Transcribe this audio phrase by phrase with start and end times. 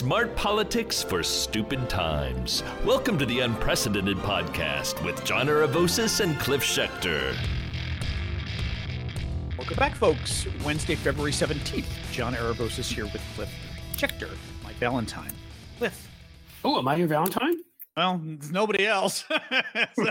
[0.00, 2.62] Smart politics for stupid times.
[2.86, 7.36] Welcome to the Unprecedented Podcast with John Aravosis and Cliff Schecter.
[9.58, 10.46] Welcome back, folks.
[10.64, 11.84] Wednesday, February 17th.
[12.12, 13.50] John Aravosis here with Cliff
[13.92, 14.30] Schecter,
[14.64, 15.34] my Valentine.
[15.76, 16.08] Cliff.
[16.64, 17.58] Oh, am I your Valentine?
[17.94, 19.26] Well, there's nobody else.
[19.28, 20.06] so,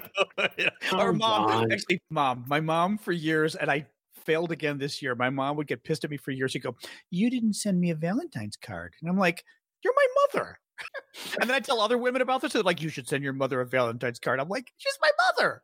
[0.60, 0.70] yeah.
[0.94, 1.72] Our oh, mom, on.
[1.72, 3.88] actually, mom, my mom for years, and I
[4.30, 5.16] failed again this year.
[5.16, 6.52] My mom would get pissed at me for years.
[6.52, 6.76] She'd go,
[7.10, 8.94] You didn't send me a Valentine's card.
[9.02, 9.44] And I'm like,
[9.84, 10.60] You're my mother.
[11.42, 12.54] and then I tell other women about this.
[12.54, 14.40] They're like, You should send your mother a Valentine's card.
[14.40, 15.64] I'm like, She's my mother.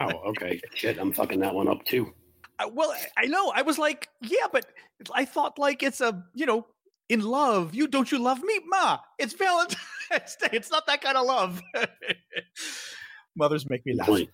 [0.00, 0.60] Oh, okay.
[0.74, 2.12] Shit, I'm fucking that one up too.
[2.58, 3.52] Uh, well, I- I know.
[3.54, 4.66] I was like, Yeah, but
[5.14, 6.66] I thought like it's a, you know,
[7.08, 7.74] in love.
[7.74, 8.60] You don't you love me?
[8.66, 9.78] Ma, it's Valentine's
[10.40, 10.48] Day.
[10.52, 11.62] It's not that kind of love.
[13.36, 14.06] Mothers make me laugh.
[14.08, 14.30] Point.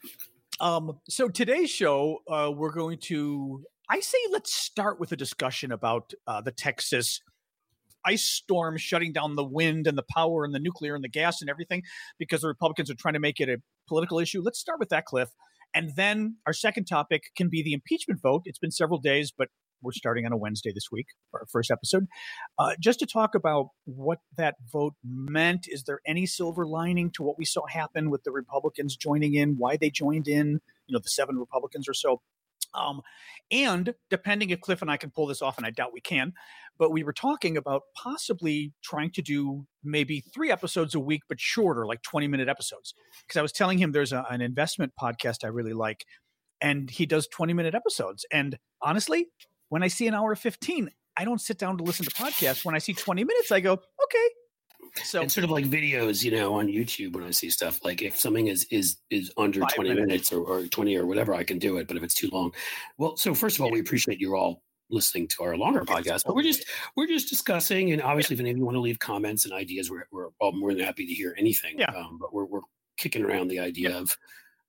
[0.61, 3.65] Um, so today's show, uh, we're going to.
[3.89, 7.21] I say let's start with a discussion about uh, the Texas
[8.05, 11.41] ice storm shutting down the wind and the power and the nuclear and the gas
[11.41, 11.83] and everything
[12.19, 14.43] because the Republicans are trying to make it a political issue.
[14.43, 15.29] Let's start with that, Cliff.
[15.75, 18.43] And then our second topic can be the impeachment vote.
[18.47, 19.49] It's been several days, but
[19.83, 22.07] we're starting on a Wednesday this week for our first episode.
[22.59, 25.67] Uh, just to talk about what that vote meant.
[25.69, 29.57] Is there any silver lining to what we saw happen with the Republicans joining in,
[29.57, 32.21] why they joined in, you know, the seven Republicans or so?
[32.75, 33.03] Um,
[33.51, 36.33] and depending if Cliff and I can pull this off, and I doubt we can,
[36.79, 41.41] but we were talking about possibly trying to do maybe three episodes a week, but
[41.41, 42.95] shorter, like 20 minute episodes.
[43.27, 46.05] Because I was telling him there's a, an investment podcast I really like,
[46.61, 48.25] and he does 20 minute episodes.
[48.33, 49.29] And honestly,
[49.69, 52.65] when I see an hour 15, I don't sit down to listen to podcasts.
[52.65, 54.29] When I see 20 minutes, I go, okay.
[54.97, 57.85] So It's sort of like videos, you know, on YouTube when I see stuff.
[57.85, 60.07] Like if something is is is under 20 minutes.
[60.07, 61.89] minutes, or, or 20 or whatever, I can do it.
[61.89, 62.53] But if it's too long,
[62.97, 66.23] well, so first of all, we appreciate you all listening to our longer podcast.
[66.27, 66.65] But we're just
[66.97, 69.91] we're just discussing, and obviously, if any of you want to leave comments and ideas,
[69.91, 71.79] we're we're all more than happy to hear anything.
[71.79, 71.91] Yeah.
[71.95, 72.61] Um, but we're we're
[72.97, 74.17] kicking around the idea of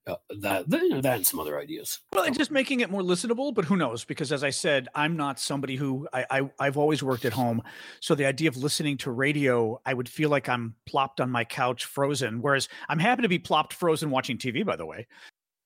[0.09, 1.99] uh, that you know that and some other ideas.
[2.13, 4.05] Well, and just making it more listenable, but who knows?
[4.05, 7.61] Because as I said, I'm not somebody who I, I I've always worked at home,
[7.99, 11.43] so the idea of listening to radio, I would feel like I'm plopped on my
[11.43, 12.41] couch, frozen.
[12.41, 14.65] Whereas I'm happy to be plopped, frozen, watching TV.
[14.65, 15.07] By the way.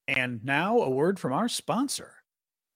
[0.08, 2.23] And now a word from our sponsor.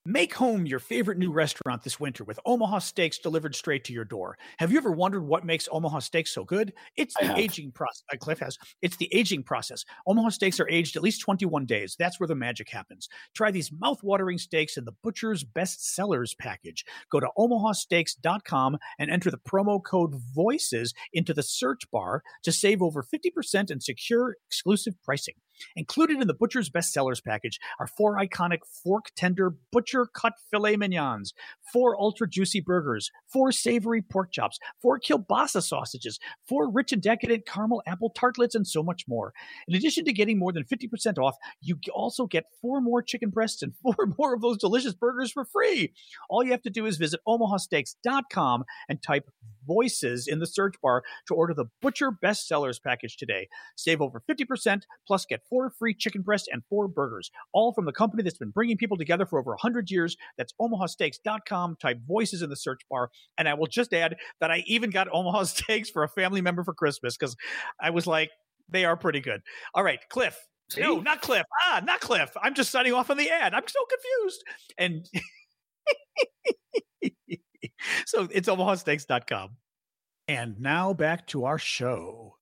[0.10, 4.06] Make home your favorite new restaurant this winter with Omaha Steaks delivered straight to your
[4.06, 4.38] door.
[4.58, 6.72] Have you ever wondered what makes Omaha Steaks so good?
[6.96, 8.04] It's the aging process.
[8.10, 8.58] Uh, Cliff has.
[8.82, 9.84] It's the aging process.
[10.08, 11.98] Omaha Steaks are aged at least 21 days.
[12.00, 13.10] That's where the magic happens.
[13.36, 16.86] Try these mouth-watering steaks in the Butcher's Best Sellers package.
[17.12, 22.82] Go to omahasteaks.com and enter the promo code VOICES into the search bar to save
[22.82, 25.36] over 50% and secure exclusive pricing.
[25.76, 30.76] Included in the Butcher's Best Sellers package are four iconic fork tender butcher cut filet
[30.76, 31.34] mignons,
[31.72, 37.46] four ultra juicy burgers, four savory pork chops, four kielbasa sausages, four rich and decadent
[37.46, 39.34] caramel apple tartlets, and so much more.
[39.68, 43.62] In addition to getting more than 50% off, you also get four more chicken breasts
[43.62, 45.94] and four more of those delicious burgers for free.
[46.30, 49.30] All you have to do is visit omahasteaks.com and type
[49.68, 53.48] voices in the search bar to order the Butcher Best Sellers package today.
[53.76, 57.92] Save over 50%, plus get four free chicken breasts and four burgers, all from the
[57.92, 60.16] company that's been bringing people together for over 100 years.
[60.38, 61.78] That's omahasteaks.com.
[61.82, 63.10] Type voices in the search bar.
[63.38, 66.64] And I will just add that I even got Omaha Steaks for a family member
[66.64, 67.36] for Christmas because
[67.80, 68.30] I was like,
[68.70, 69.42] they are pretty good.
[69.74, 70.38] All right, Cliff.
[70.78, 71.46] No, not Cliff.
[71.64, 72.30] Ah, not Cliff.
[72.42, 73.54] I'm just signing off on the ad.
[73.54, 74.44] I'm so confused.
[74.78, 75.06] And
[78.06, 79.52] so it's omahasteaks.com.
[80.28, 82.36] And now back to our show.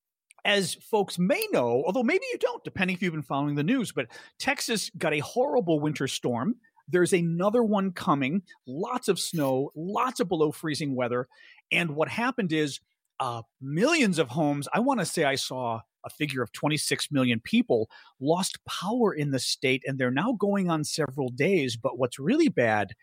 [0.44, 3.92] As folks may know, although maybe you don't, depending if you've been following the news,
[3.92, 6.56] but Texas got a horrible winter storm.
[6.88, 11.28] There's another one coming, lots of snow, lots of below freezing weather.
[11.72, 12.80] And what happened is
[13.20, 17.40] uh, millions of homes, I want to say I saw a figure of 26 million
[17.40, 17.90] people
[18.20, 21.76] lost power in the state, and they're now going on several days.
[21.76, 22.94] But what's really bad,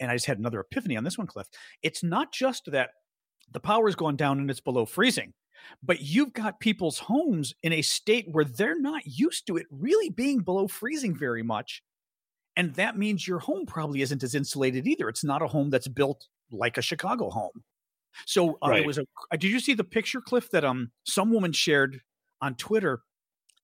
[0.00, 1.46] and I just had another epiphany on this one, Cliff,
[1.82, 2.90] it's not just that
[3.52, 5.34] the power's gone down and it's below freezing,
[5.82, 10.10] but you've got people's homes in a state where they're not used to it really
[10.10, 11.82] being below freezing very much.
[12.56, 15.08] And that means your home probably isn't as insulated either.
[15.08, 17.62] It's not a home that's built like a Chicago home.
[18.26, 18.78] So uh, Right.
[18.78, 19.06] there was a.
[19.32, 22.00] Did you see the picture, Cliff, that um some woman shared
[22.42, 23.02] on Twitter?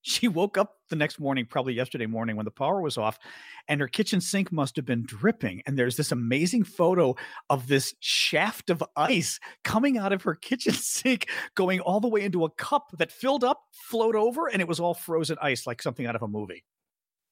[0.09, 3.19] She woke up the next morning, probably yesterday morning, when the power was off,
[3.67, 5.63] and her kitchen sink must have been dripping.
[5.67, 7.17] And there's this amazing photo
[7.51, 12.23] of this shaft of ice coming out of her kitchen sink, going all the way
[12.23, 15.83] into a cup that filled up, flowed over, and it was all frozen ice, like
[15.83, 16.63] something out of a movie.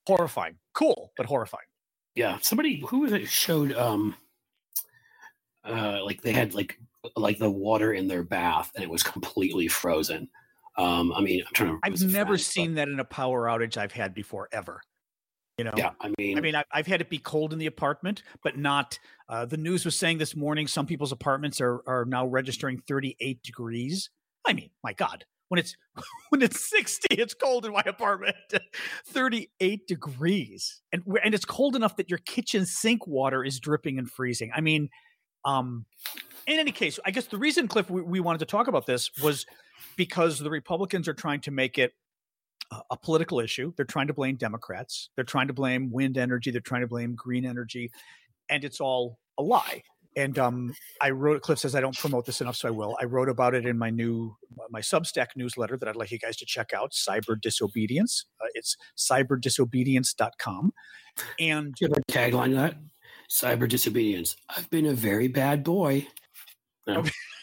[0.09, 0.57] Horrifying.
[0.75, 1.67] Cool, but horrifying.
[2.17, 4.17] Yeah, somebody who was it showed um
[5.65, 6.77] uh like they had like
[7.15, 10.29] like the water in their bath and it was completely frozen.
[10.77, 11.79] Um, I mean, I'm trying to.
[11.83, 14.81] I've never seen that in a power outage I've had before ever.
[15.59, 15.91] You know, yeah.
[16.01, 18.99] I mean, I mean, I, have had it be cold in the apartment, but not.
[19.29, 23.41] Uh, the news was saying this morning some people's apartments are are now registering 38
[23.43, 24.11] degrees.
[24.45, 25.77] I mean, my God, when it's
[26.31, 28.35] when it's 60, it's cold in my apartment.
[29.07, 34.11] 38 degrees, and and it's cold enough that your kitchen sink water is dripping and
[34.11, 34.51] freezing.
[34.53, 34.89] I mean,
[35.45, 35.87] um,
[36.49, 39.11] in any case, I guess the reason, Cliff, we, we wanted to talk about this
[39.23, 39.47] was
[39.97, 41.93] because the Republicans are trying to make it
[42.91, 43.73] a political issue.
[43.77, 45.11] They're trying to blame Democrats.
[45.15, 46.51] They're trying to blame wind energy.
[46.51, 47.91] They're trying to blame green energy,
[48.49, 49.83] and it's all a lie.
[50.17, 51.43] And um, I wrote.
[51.43, 52.97] Cliff says I don't promote this enough, so I will.
[53.01, 54.37] I wrote about it in my new
[54.71, 56.93] my Substack newsletter that I'd like you guys to check out.
[56.93, 58.27] Cyber disobedience.
[58.41, 60.73] Uh, it's cyberdisobedience.com.
[61.41, 62.77] And you have a tagline that
[63.31, 64.37] cyber disobedience.
[64.49, 66.07] I've been a very bad boy.
[66.87, 67.05] No.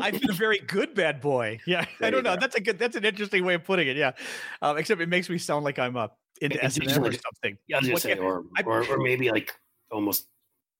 [0.00, 1.60] I've been a very good bad boy.
[1.66, 2.34] Yeah, there I don't know.
[2.34, 2.40] Go.
[2.40, 2.78] That's a good.
[2.78, 3.96] That's an interesting way of putting it.
[3.96, 4.12] Yeah,
[4.60, 7.58] um, except it makes me sound like I'm up into S and M or something.
[7.68, 9.52] Yeah, I say, or, or or maybe like
[9.90, 10.26] almost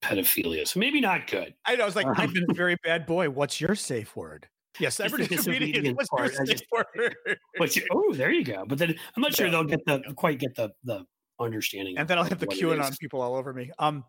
[0.02, 0.66] pedophilia.
[0.66, 1.54] So maybe not good.
[1.64, 1.84] I know.
[1.84, 3.30] I was like, I've been a very bad boy.
[3.30, 4.48] What's your safe word?
[4.78, 5.96] Yes, cyber disobedience.
[5.96, 7.16] What's part, your safe word?
[7.58, 8.64] What's your, oh, there you go.
[8.66, 9.52] But then I'm not sure yeah.
[9.52, 11.04] they'll get the quite get the the
[11.40, 11.98] understanding.
[11.98, 13.70] And then I'll have the QAnon people all over me.
[13.78, 14.04] Um,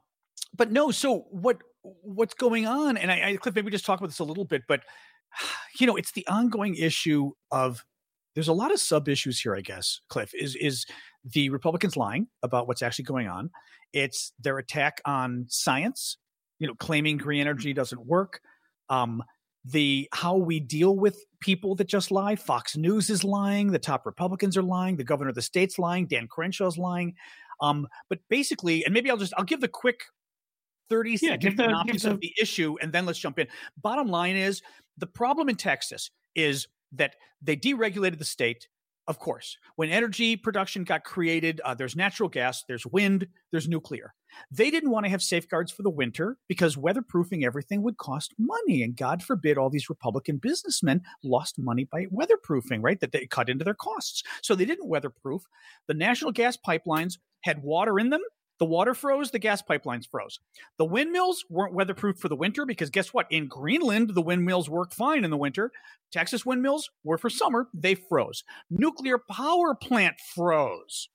[0.56, 0.91] but no.
[0.91, 2.97] So what what's going on?
[2.97, 4.81] And I, I Cliff, maybe just talk about this a little bit, but
[5.80, 7.83] you know, it's the ongoing issue of
[8.35, 10.85] there's a lot of sub issues here, I guess, Cliff, is is
[11.24, 13.51] the Republicans lying about what's actually going on.
[13.94, 16.18] It's their attack on science,
[16.59, 18.41] you know, claiming green energy doesn't work.
[18.89, 19.24] Um,
[19.65, 22.36] the how we deal with people that just lie.
[22.36, 23.71] Fox News is lying.
[23.71, 24.97] The top Republicans are lying.
[24.97, 26.07] The governor of the state's lying.
[26.07, 27.15] Dan Crenshaw's lying.
[27.62, 30.01] Um, but basically, and maybe I'll just I'll give the quick
[30.89, 33.47] 30 yeah, second synopsis of the issue and then let's jump in.
[33.81, 34.62] Bottom line is
[34.97, 38.68] the problem in Texas is that they deregulated the state.
[39.06, 44.13] Of course, when energy production got created, uh, there's natural gas, there's wind, there's nuclear.
[44.50, 48.81] They didn't want to have safeguards for the winter because weatherproofing everything would cost money.
[48.81, 53.00] And God forbid all these Republican businessmen lost money by weatherproofing, right?
[53.01, 54.24] That they cut into their costs.
[54.41, 55.44] So they didn't weatherproof.
[55.88, 58.21] The national gas pipelines had water in them
[58.63, 60.39] the water froze, the gas pipelines froze.
[60.77, 63.27] The windmills weren't weatherproof for the winter because guess what?
[63.30, 65.69] In Greenland, the windmills work fine in the winter.
[66.13, 68.45] Texas windmills were for summer, they froze.
[68.69, 71.10] Nuclear power plant froze.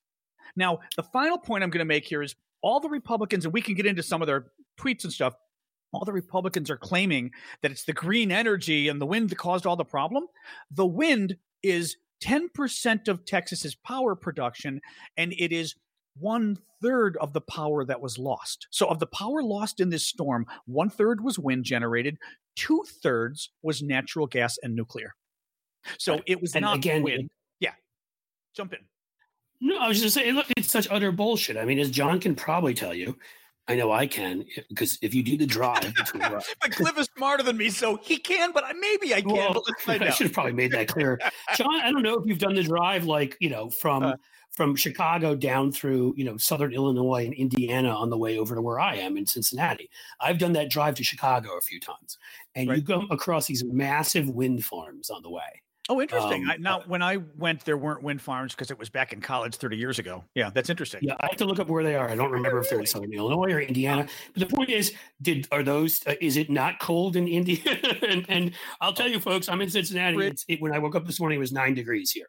[0.56, 3.62] Now, the final point I'm going to make here is all the Republicans, and we
[3.62, 4.48] can get into some of their
[4.78, 5.32] tweets and stuff,
[5.94, 7.30] all the Republicans are claiming
[7.62, 10.26] that it's the green energy and the wind that caused all the problem.
[10.70, 14.82] The wind is 10% of Texas's power production,
[15.16, 15.76] and it is
[16.20, 18.68] one third of the power that was lost.
[18.70, 22.18] So, of the power lost in this storm, one third was wind generated,
[22.56, 25.14] two thirds was natural gas and nuclear.
[25.98, 27.30] So, it was and not again, wind.
[27.60, 27.72] yeah.
[28.54, 28.80] Jump in.
[29.60, 31.56] No, I was just saying, look, it's such utter bullshit.
[31.56, 33.16] I mean, as John can probably tell you,
[33.68, 37.58] I know I can because if you do the drive but Cliff is smarter than
[37.58, 38.52] me, so he can.
[38.52, 39.34] But maybe I can.
[39.34, 41.20] Well, I should have probably made that clear,
[41.54, 41.80] John.
[41.82, 44.14] I don't know if you've done the drive, like you know, from uh,
[44.50, 48.62] from Chicago down through, you know, southern Illinois and Indiana on the way over to
[48.62, 49.88] where I am in Cincinnati.
[50.20, 52.18] I've done that drive to Chicago a few times.
[52.54, 52.78] And right.
[52.78, 55.62] you go across these massive wind farms on the way.
[55.90, 56.44] Oh, interesting.
[56.44, 59.14] Um, I, now, uh, when I went, there weren't wind farms because it was back
[59.14, 60.22] in college 30 years ago.
[60.34, 61.00] Yeah, that's interesting.
[61.02, 62.10] Yeah, I have to look up where they are.
[62.10, 64.06] I don't remember if they're in Southern Illinois or Indiana.
[64.34, 66.06] But the point is, did are those?
[66.06, 67.58] Uh, is it not cold in India?
[68.06, 68.52] and, and,
[68.82, 70.34] I'll tell you, folks, I'm in Cincinnati.
[70.46, 72.28] It, when I woke up this morning, it was nine degrees here.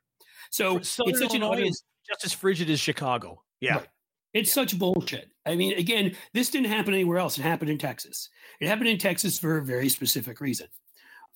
[0.52, 3.44] So it's such Illinois an audience just as frigid as Chicago.
[3.62, 3.76] Yeah.
[3.76, 3.88] Right.
[4.34, 4.64] It's yeah.
[4.64, 5.30] such bullshit.
[5.46, 7.38] I mean, again, this didn't happen anywhere else.
[7.38, 8.30] It happened in Texas.
[8.60, 10.68] It happened in Texas for a very specific reason.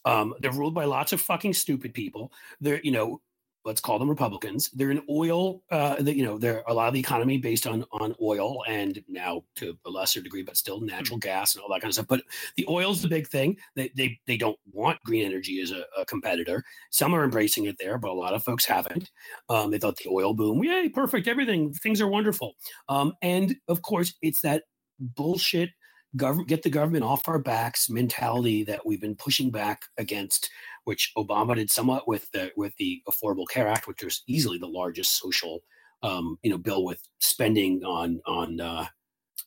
[0.06, 2.32] Um, they're ruled by lots of fucking stupid people.
[2.60, 3.22] They're, you know,
[3.66, 4.70] let's call them Republicans.
[4.72, 7.84] They're an oil, uh, that you know, they're a lot of the economy based on
[7.92, 11.30] on oil, and now to a lesser degree, but still natural mm-hmm.
[11.30, 12.08] gas and all that kind of stuff.
[12.08, 12.22] But
[12.58, 13.58] the oil's the big thing.
[13.76, 16.64] They they they don't want green energy as a, a competitor.
[16.90, 19.12] Some are embracing it there, but a lot of folks haven't.
[19.50, 22.54] Um, they thought the oil boom, yay, perfect, everything, things are wonderful.
[22.90, 24.64] Um, and of course, it's that
[25.00, 25.70] bullshit
[26.16, 30.50] government get the government off our backs mentality that we've been pushing back against
[30.84, 34.68] which obama did somewhat with the with the affordable care act which was easily the
[34.68, 35.64] largest social
[36.04, 38.86] um, you know bill with spending on on uh,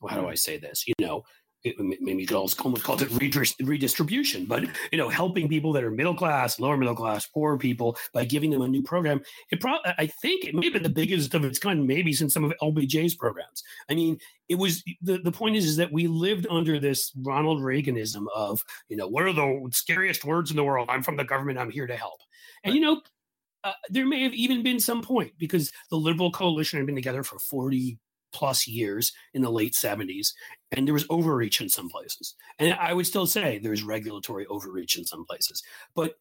[0.09, 0.85] how do i say this?
[0.87, 1.23] You know
[1.79, 3.11] maybe you could almost call it
[3.61, 7.97] redistribution, but you know, helping people that are middle class, lower middle class, poor people
[8.13, 9.21] by giving them a new program.
[9.51, 12.35] It probably, I think, it may have been the biggest of its kind, maybe since
[12.35, 13.63] some of LBJ's programs.
[13.89, 14.19] I mean,
[14.49, 18.63] it was the the point is is that we lived under this Ronald Reaganism of
[18.89, 20.89] you know what are the scariest words in the world?
[20.91, 21.59] I'm from the government.
[21.59, 22.21] I'm here to help,
[22.65, 23.01] and you know.
[23.65, 27.25] Uh, there may have even been some point because the liberal coalition had been together
[27.25, 27.99] for 40
[28.37, 30.35] plus years in the late 70s
[30.71, 32.35] and there was overreach in some places.
[32.59, 35.63] And i would still say there's regulatory overreach in some places.
[35.95, 36.17] But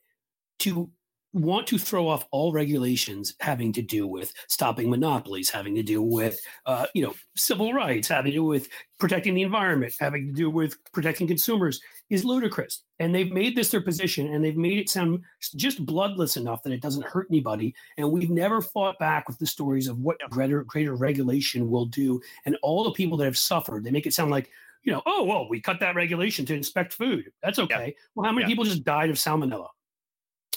[0.60, 0.90] to
[1.36, 6.02] want to throw off all regulations having to do with stopping monopolies, having to do
[6.02, 10.34] with uh, you know civil rights, having to do with protecting the environment, having to
[10.34, 12.84] do with protecting consumers is ludicrous.
[13.00, 15.24] And they've made this their position, and they've made it sound
[15.58, 17.76] just bloodless enough that it doesn't hurt anybody.
[17.98, 22.22] And we've never fought back with the stories of what greater greater regulation will do,
[22.46, 23.84] and all the people that have suffered.
[23.84, 24.50] They make it sound like
[24.84, 27.32] you know, oh well, we cut that regulation to inspect food.
[27.44, 27.88] That's okay.
[27.88, 28.04] Yeah.
[28.16, 28.50] Well, how many yeah.
[28.50, 29.68] people just died of salmonella?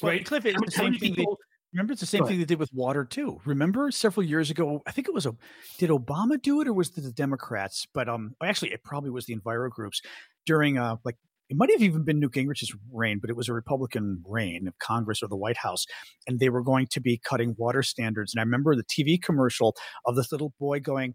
[0.02, 0.47] Right, Cliff.
[0.47, 1.14] It's the same thing.
[1.14, 1.38] People,
[1.73, 3.40] they, remember, it's the same thing they did with water too.
[3.45, 5.35] Remember, several years ago, I think it was a.
[5.78, 7.87] Did Obama do it, or was it the Democrats?
[7.93, 10.00] But um, actually, it probably was the Enviro groups
[10.47, 11.17] during uh, like
[11.49, 14.78] it might have even been Newt Gingrich's reign, but it was a Republican reign of
[14.78, 15.87] Congress or the White House,
[16.26, 18.35] and they were going to be cutting water standards.
[18.35, 19.75] And I remember the TV commercial
[20.05, 21.14] of this little boy going,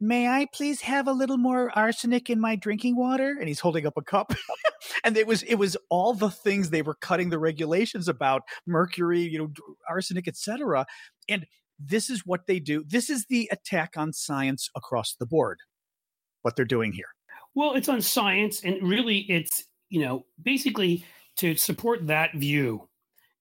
[0.00, 3.36] may I please have a little more arsenic in my drinking water?
[3.38, 4.32] And he's holding up a cup.
[5.04, 9.20] and it was it was all the things they were cutting the regulations about mercury,
[9.20, 9.50] you know,
[9.88, 10.86] arsenic, etc.
[11.28, 11.46] And
[11.78, 12.84] this is what they do.
[12.86, 15.58] This is the attack on science across the board.
[16.42, 17.08] What they're doing here.
[17.54, 21.04] Well, it's on science, and really, it's you know basically
[21.36, 22.88] to support that view.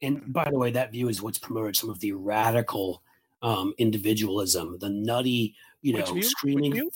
[0.02, 3.04] And by the way, that view is what's promoted some of the radical
[3.42, 6.90] um, individualism, the nutty you know, screaming.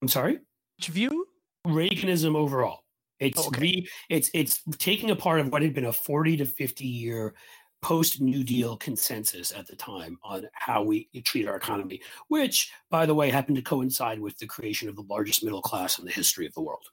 [0.00, 0.38] I'm sorry.
[0.78, 1.26] Which view?
[1.66, 2.81] Reaganism overall.
[3.22, 3.60] It's oh, okay.
[3.60, 7.34] re, it's it's taking a part of what had been a 40 to 50 year
[7.80, 13.06] post New Deal consensus at the time on how we treat our economy, which, by
[13.06, 16.12] the way, happened to coincide with the creation of the largest middle class in the
[16.12, 16.84] history of the world.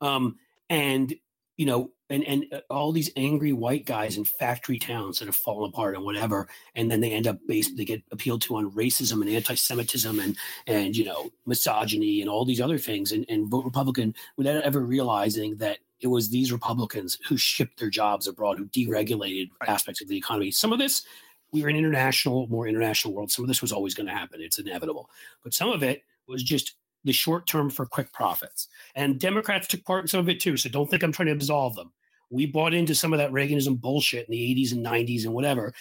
[0.00, 0.36] Um,
[0.68, 1.14] and
[1.60, 5.36] you know, and and uh, all these angry white guys in factory towns that have
[5.36, 8.70] fallen apart and whatever, and then they end up based they get appealed to on
[8.70, 13.50] racism and anti-Semitism and and you know misogyny and all these other things, and and
[13.50, 18.56] vote Republican without ever realizing that it was these Republicans who shipped their jobs abroad,
[18.56, 20.50] who deregulated aspects of the economy.
[20.50, 21.04] Some of this
[21.52, 23.30] we were an international, more international world.
[23.30, 25.10] Some of this was always going to happen; it's inevitable.
[25.44, 28.68] But some of it was just the short term for quick profits.
[28.94, 30.56] And Democrats took part in some of it too.
[30.56, 31.92] So don't think I'm trying to absolve them.
[32.30, 35.72] We bought into some of that Reaganism bullshit in the 80s and 90s and whatever.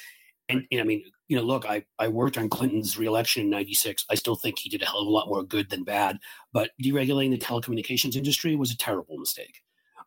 [0.47, 4.05] And, and I mean, you know, look, I, I worked on Clinton's reelection in 96.
[4.09, 6.17] I still think he did a hell of a lot more good than bad.
[6.53, 9.61] But deregulating the telecommunications industry was a terrible mistake.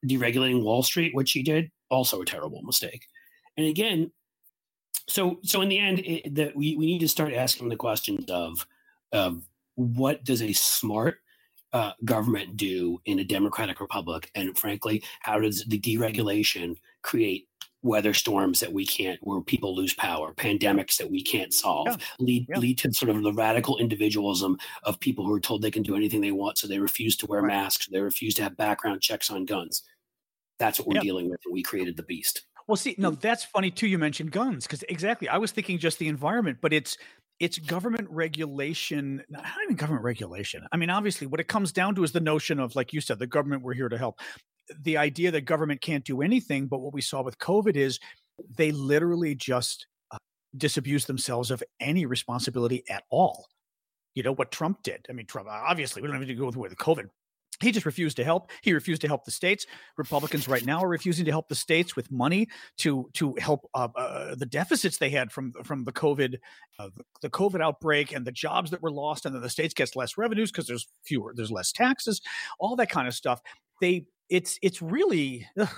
[0.04, 3.06] Deregulating Wall Street, which he did, also a terrible mistake.
[3.56, 4.10] And again,
[5.08, 8.28] so so in the end, it, that we, we need to start asking the questions
[8.28, 8.66] of
[9.12, 11.18] of what does a smart
[11.72, 14.30] uh, government do in a democratic republic?
[14.34, 17.48] And frankly, how does the deregulation create
[17.82, 21.96] weather storms that we can't, where people lose power, pandemics that we can't solve, yeah.
[22.20, 22.58] lead yeah.
[22.58, 25.96] lead to sort of the radical individualism of people who are told they can do
[25.96, 27.48] anything they want, so they refuse to wear right.
[27.48, 29.82] masks, they refuse to have background checks on guns.
[30.58, 31.00] That's what we're yeah.
[31.00, 31.40] dealing with.
[31.50, 32.42] We created the beast.
[32.68, 33.88] Well, see, no, that's funny too.
[33.88, 36.96] You mentioned guns because exactly, I was thinking just the environment, but it's
[37.42, 40.64] it's government regulation, not even government regulation.
[40.70, 43.18] I mean, obviously, what it comes down to is the notion of, like you said,
[43.18, 44.20] the government, we're here to help.
[44.82, 47.98] The idea that government can't do anything, but what we saw with COVID is
[48.56, 50.18] they literally just uh,
[50.56, 53.48] disabuse themselves of any responsibility at all.
[54.14, 55.04] You know what Trump did?
[55.10, 57.08] I mean, Trump, obviously, we don't have to go with the COVID,
[57.60, 58.50] he just refused to help.
[58.62, 59.66] He refused to help the states.
[59.96, 63.88] Republicans right now are refusing to help the states with money to to help uh,
[63.94, 66.36] uh, the deficits they had from from the COVID
[66.78, 66.88] uh,
[67.20, 70.16] the COVID outbreak and the jobs that were lost, and then the states gets less
[70.16, 72.20] revenues because there's fewer, there's less taxes,
[72.58, 73.40] all that kind of stuff.
[73.80, 75.46] They it's it's really.
[75.58, 75.68] Ugh.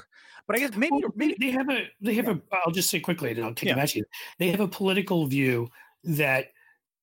[0.46, 2.34] But I guess maybe, well, maybe they have a they have yeah.
[2.52, 2.56] a.
[2.66, 3.72] I'll just say quickly, and I'll take yeah.
[3.72, 4.04] it back to you.
[4.38, 5.68] They have a political view
[6.04, 6.48] that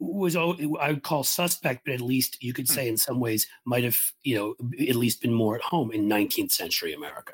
[0.01, 2.74] was I would call suspect, but at least you could hmm.
[2.74, 4.55] say in some ways might have you know
[4.88, 7.34] at least been more at home in 19th century America.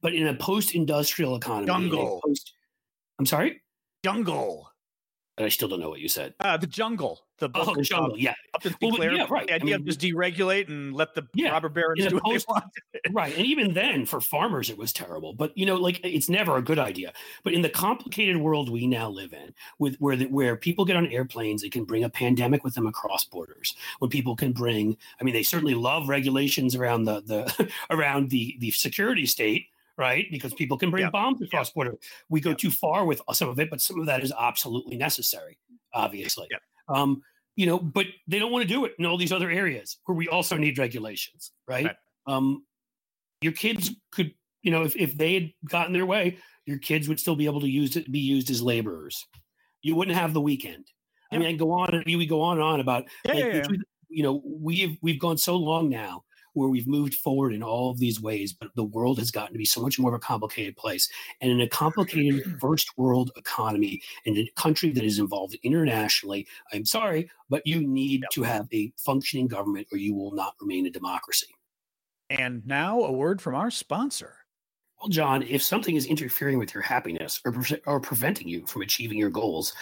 [0.00, 2.20] But in a post-industrial economy, jungle.
[2.24, 2.52] Post,
[3.18, 3.62] I'm sorry,
[4.04, 4.70] jungle.
[5.38, 6.34] I still don't know what you said.
[6.40, 7.20] Uh, the jungle.
[7.38, 7.50] The.
[7.54, 8.14] Oh, the jungle.
[8.14, 8.34] Um, yeah.
[8.54, 9.46] Upton well, yeah, right.
[9.46, 12.24] The idea I mean, of just deregulate and let the yeah, robber barons do what
[12.24, 12.64] post, they want.
[13.12, 13.36] right.
[13.36, 15.32] And even then, for farmers, it was terrible.
[15.32, 17.12] But you know, like it's never a good idea.
[17.44, 20.96] But in the complicated world we now live in, with where the, where people get
[20.96, 23.76] on airplanes, it can bring a pandemic with them across borders.
[24.00, 28.56] When people can bring, I mean, they certainly love regulations around the the around the
[28.58, 29.66] the security state
[29.98, 30.26] right?
[30.30, 31.12] Because people can bring yep.
[31.12, 31.74] bombs across yep.
[31.74, 31.98] border.
[32.28, 32.58] We go yep.
[32.58, 35.58] too far with some of it, but some of that is absolutely necessary,
[35.92, 36.48] obviously.
[36.88, 37.22] Um,
[37.56, 40.16] you know, but they don't want to do it in all these other areas where
[40.16, 41.86] we also need regulations, right?
[41.86, 41.96] right.
[42.26, 42.64] Um,
[43.40, 47.18] your kids could, you know, if, if they had gotten their way, your kids would
[47.18, 49.26] still be able to use it, be used as laborers.
[49.82, 50.86] You wouldn't have the weekend.
[51.32, 53.54] I mean, I go on and we go on and on about, yeah, like, yeah,
[53.70, 53.76] yeah.
[54.08, 56.24] you know, we've we've gone so long now
[56.54, 59.58] where we've moved forward in all of these ways, but the world has gotten to
[59.58, 61.08] be so much more of a complicated place.
[61.40, 66.84] And in a complicated first world economy, in a country that is involved internationally, I'm
[66.84, 70.90] sorry, but you need to have a functioning government or you will not remain a
[70.90, 71.54] democracy.
[72.30, 74.34] And now a word from our sponsor.
[75.00, 78.82] Well, John, if something is interfering with your happiness or, pre- or preventing you from
[78.82, 79.74] achieving your goals,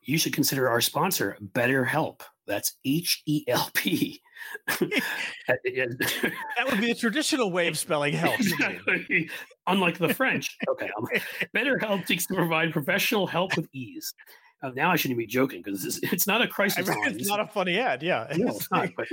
[0.00, 2.20] you should consider our sponsor, BetterHelp.
[2.46, 4.20] That's H E L P.
[4.68, 8.40] that would be a traditional way of spelling help.
[9.66, 10.56] Unlike the French.
[10.68, 10.90] Okay.
[10.96, 11.06] Um,
[11.54, 14.12] BetterHelp seeks to provide professional help with ease.
[14.62, 16.88] Uh, now I shouldn't be joking because it's, not a crisis.
[16.88, 18.02] I mean, it's not a funny ad.
[18.02, 18.26] Yeah.
[18.36, 18.90] No, it's not.
[18.96, 19.08] But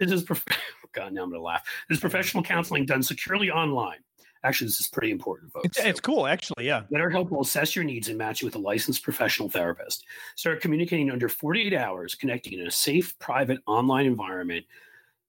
[0.00, 0.44] this is, prof-
[0.92, 1.62] God, now I'm going to laugh.
[1.88, 3.98] This is professional counseling done securely online.
[4.44, 5.66] Actually, this is pretty important, folks.
[5.66, 6.66] It's, so, it's cool, actually.
[6.66, 6.82] Yeah.
[6.92, 10.04] BetterHelp will assess your needs and match you with a licensed professional therapist.
[10.36, 14.66] Start communicating under 48 hours, connecting in a safe, private online environment.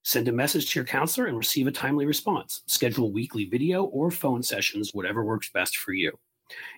[0.04, 2.62] Send a message to your counselor and receive a timely response.
[2.68, 6.12] Schedule weekly video or phone sessions, whatever works best for you.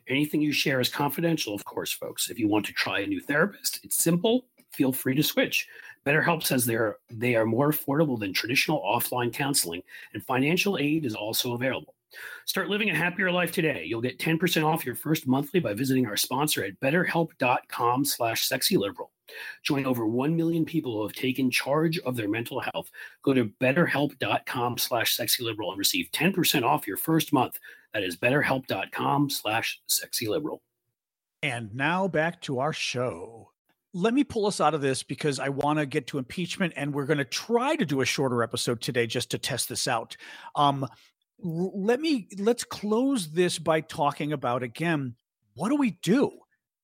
[0.08, 2.29] Anything you share is confidential, of course, folks.
[2.29, 4.46] If you want to try a new therapist, it's simple.
[4.72, 5.67] Feel free to switch.
[6.06, 9.82] BetterHelp says they are they are more affordable than traditional offline counseling,
[10.13, 11.96] and financial aid is also available.
[12.46, 13.86] Start living a happier life today.
[13.86, 19.10] You'll get 10% off your first monthly by visiting our sponsor at betterhelp.com slash sexyliberal.
[19.64, 22.90] Join over 1 million people who have taken charge of their mental health.
[23.24, 27.60] Go to betterhelp.com slash sexyliberal and receive 10% off your first month.
[27.94, 30.60] That is betterhelp.com slash sexyliberal.
[31.44, 33.52] And now back to our show.
[33.94, 36.94] Let me pull us out of this because I want to get to impeachment, and
[36.94, 40.16] we're going to try to do a shorter episode today just to test this out.
[40.56, 40.88] Um,
[41.39, 45.15] let me let's close this by talking about again
[45.56, 46.32] what do we do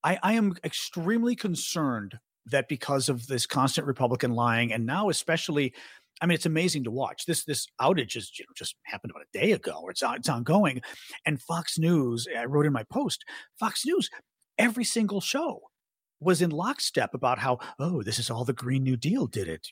[0.04, 5.74] I, I am extremely concerned that because of this constant republican lying and now especially
[6.22, 7.26] I mean, it's amazing to watch.
[7.26, 10.30] This this outage is you know, just happened about a day ago, or it's it's
[10.30, 10.82] ongoing.
[11.26, 13.26] And Fox News, I wrote in my post,
[13.60, 14.10] Fox News,
[14.58, 15.62] every single show
[16.24, 19.68] was in lockstep about how, oh, this is all the Green New Deal did it.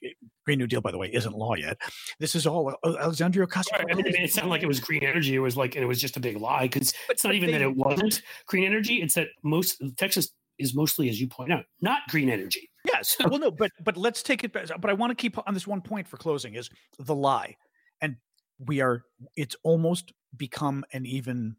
[0.45, 1.77] Green New Deal, by the way, isn't law yet.
[2.19, 3.73] This is all uh, Alexandria Ocasio.
[3.73, 3.91] Right.
[3.91, 5.35] I mean, it sounded like it was green energy.
[5.35, 7.53] It was like, and it was just a big lie because it's not even they,
[7.53, 9.01] that it wasn't green energy.
[9.01, 12.69] It's that most Texas is mostly, as you point out, not green energy.
[12.85, 13.15] Yes.
[13.19, 14.67] well, no, but but let's take it back.
[14.79, 17.55] But I want to keep on this one point for closing is the lie,
[18.01, 18.15] and
[18.59, 19.03] we are.
[19.35, 21.55] It's almost become an even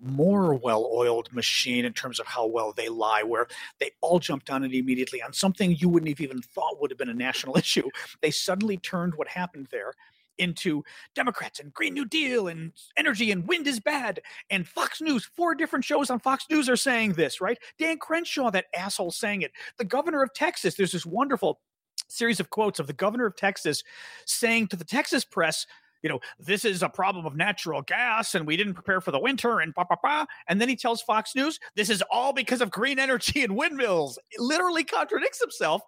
[0.00, 3.46] more well-oiled machine in terms of how well they lie where
[3.80, 6.98] they all jumped on it immediately on something you wouldn't have even thought would have
[6.98, 7.88] been a national issue.
[8.20, 9.92] They suddenly turned what happened there
[10.38, 15.24] into democrats and green new deal and energy and wind is bad and fox news
[15.24, 17.58] four different shows on fox news are saying this right?
[17.78, 19.50] Dan crenshaw that asshole saying it.
[19.78, 21.60] The governor of texas there's this wonderful
[22.08, 23.82] series of quotes of the governor of texas
[24.26, 25.66] saying to the texas press
[26.02, 29.20] you know, this is a problem of natural gas and we didn't prepare for the
[29.20, 30.26] winter and blah, blah, blah.
[30.48, 34.18] And then he tells Fox News, this is all because of green energy and windmills.
[34.30, 35.82] It literally contradicts himself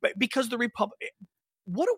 [0.00, 1.24] but because the Republic, eh,
[1.64, 1.96] what do,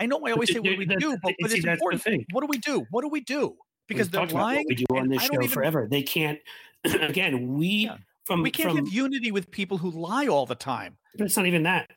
[0.00, 2.26] I know I always say what we do, but, but it's important.
[2.32, 2.84] What do we do?
[2.90, 3.56] What do we do?
[3.88, 4.64] Because they're lying.
[4.68, 5.86] we do on this show even, forever.
[5.90, 6.38] They can't,
[6.84, 7.96] again, we, yeah.
[8.24, 10.96] from, we can't from, have unity with people who lie all the time.
[11.16, 11.90] But it's not even that.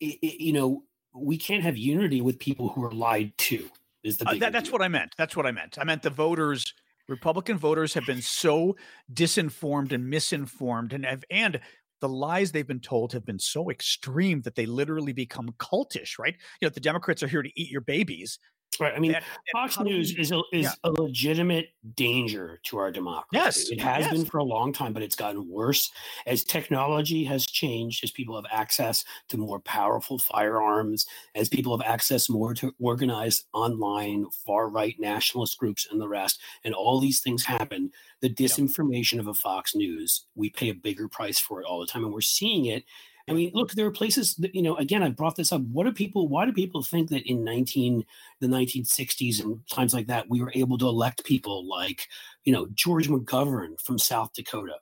[0.00, 3.68] It, it, you know, we can't have unity with people who are lied to
[4.02, 5.14] is the uh, that, that's what I meant.
[5.16, 5.78] That's what I meant.
[5.78, 6.72] I meant the voters,
[7.08, 8.76] Republican voters, have been so
[9.12, 11.60] disinformed and misinformed, and have and
[12.00, 16.18] the lies they've been told have been so extreme that they literally become cultish.
[16.18, 16.36] Right?
[16.60, 18.38] You know, the Democrats are here to eat your babies.
[18.78, 18.94] Right.
[18.94, 20.72] I mean, that, Fox News is a, is yeah.
[20.84, 23.28] a legitimate danger to our democracy.
[23.32, 24.12] Yes, it has yes.
[24.12, 25.90] been for a long time, but it's gotten worse
[26.26, 31.04] as technology has changed, as people have access to more powerful firearms,
[31.34, 36.40] as people have access more to organized online far right nationalist groups and the rest,
[36.64, 37.90] and all these things happen.
[38.20, 39.20] The disinformation yeah.
[39.20, 42.14] of a Fox News, we pay a bigger price for it all the time, and
[42.14, 42.84] we're seeing it
[43.28, 45.60] I mean, look, there are places that, you know, again, I brought this up.
[45.62, 48.04] What do people, why do people think that in 19,
[48.40, 52.08] the 1960s and times like that, we were able to elect people like,
[52.44, 54.74] you know, George McGovern from South Dakota?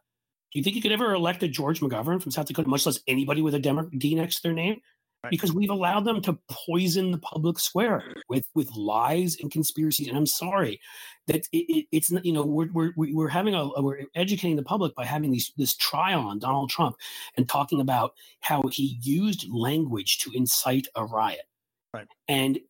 [0.53, 3.01] Do you think you could ever elect a George McGovern from South Dakota, much less
[3.07, 4.81] anybody with a Demo- D next to their name?
[5.25, 5.33] Right.
[5.33, 10.07] Because we've allowed them to poison the public square with with lies and conspiracies.
[10.07, 10.81] And I'm sorry
[11.27, 14.95] that it, it, it's you know we're we're we're having a we're educating the public
[14.95, 16.95] by having these this trial on Donald Trump
[17.37, 21.47] and talking about how he used language to incite a riot.
[21.93, 22.07] Right.
[22.29, 22.61] And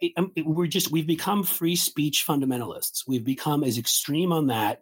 [0.00, 3.04] it, um, we're just we've become free speech fundamentalists.
[3.06, 4.80] We've become as extreme on that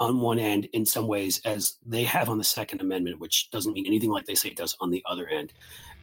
[0.00, 3.72] on one end in some ways as they have on the Second Amendment, which doesn't
[3.72, 5.52] mean anything like they say it does on the other end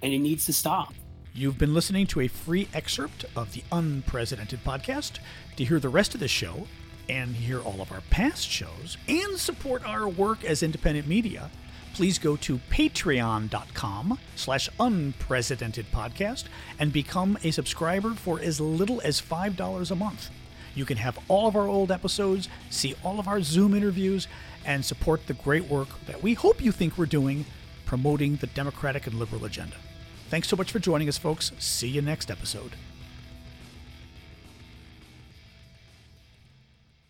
[0.01, 0.93] and it needs to stop.
[1.33, 5.19] You've been listening to a free excerpt of the Unprecedented podcast.
[5.55, 6.67] To hear the rest of the show
[7.07, 11.49] and hear all of our past shows and support our work as independent media,
[11.93, 16.45] please go to patreon.com slash unprecedented podcast
[16.79, 20.29] and become a subscriber for as little as $5 a month.
[20.75, 24.27] You can have all of our old episodes, see all of our Zoom interviews,
[24.65, 27.45] and support the great work that we hope you think we're doing
[27.85, 29.75] promoting the democratic and liberal agenda.
[30.29, 31.51] Thanks so much for joining us, folks.
[31.59, 32.71] See you next episode.